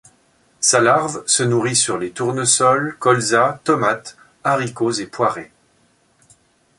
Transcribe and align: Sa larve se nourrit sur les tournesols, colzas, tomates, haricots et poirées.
Sa 0.59 0.81
larve 0.81 1.21
se 1.27 1.43
nourrit 1.43 1.75
sur 1.75 1.99
les 1.99 2.09
tournesols, 2.09 2.95
colzas, 2.97 3.59
tomates, 3.63 4.17
haricots 4.43 4.93
et 4.93 5.05
poirées. 5.05 5.51